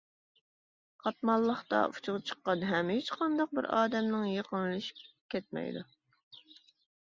[1.03, 5.89] قاتماللىقتا ئۇچىغا چىققان ھەم ھېچقانداق بىر ئادەمنىڭ يېقىنلىشىپ كەتمەيدۇ.